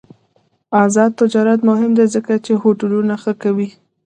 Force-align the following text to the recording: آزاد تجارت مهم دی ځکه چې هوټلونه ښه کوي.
آزاد 0.83 1.11
تجارت 1.21 1.59
مهم 1.69 1.91
دی 1.97 2.05
ځکه 2.15 2.33
چې 2.45 2.51
هوټلونه 2.63 3.13
ښه 3.23 3.33
کوي. 3.43 3.69